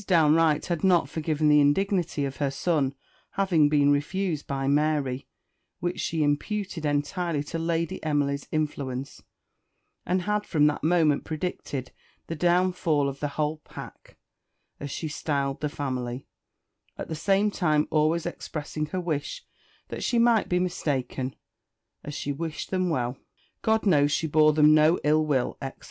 Downe 0.07 0.33
Wright 0.33 0.65
had 0.65 0.83
not 0.83 1.09
forgiven 1.09 1.47
the 1.47 1.59
indignity 1.59 2.25
of 2.25 2.37
her 2.37 2.49
son 2.49 2.95
having 3.33 3.69
been 3.69 3.91
refused 3.91 4.47
by 4.47 4.67
Mary, 4.67 5.27
which 5.79 5.99
she 5.99 6.23
imputed 6.23 6.87
entirely 6.87 7.43
to 7.43 7.59
Lady 7.59 8.03
Emily's 8.03 8.47
influence, 8.51 9.21
and 10.03 10.23
had 10.23 10.43
from 10.43 10.65
that 10.65 10.83
moment 10.83 11.23
predicted 11.23 11.91
the 12.25 12.35
downfall 12.35 13.07
of 13.07 13.19
the 13.19 13.27
whole 13.37 13.57
pack, 13.57 14.17
as 14.79 14.89
she 14.89 15.07
styled 15.07 15.61
the 15.61 15.69
family; 15.69 16.25
at 16.97 17.07
the 17.07 17.13
same 17.13 17.51
time 17.51 17.87
always 17.91 18.25
expressing 18.25 18.87
her 18.87 18.99
wish 18.99 19.45
that 19.89 20.03
she 20.03 20.17
might 20.17 20.49
be 20.49 20.57
mistaken, 20.57 21.35
as 22.03 22.15
she 22.15 22.31
wished 22.31 22.71
them 22.71 22.89
well 22.89 23.19
God 23.61 23.85
knows 23.85 24.11
she 24.11 24.25
bore 24.25 24.53
them 24.53 24.73
no 24.73 24.97
ill 25.03 25.23
will, 25.23 25.59
etc. 25.61 25.79